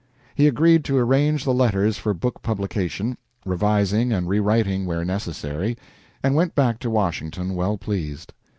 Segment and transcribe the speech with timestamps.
[0.33, 5.77] He agreed to arrange the letters for book publication, revising and rewriting where necessary,
[6.23, 8.33] and went back to Washington well pleased.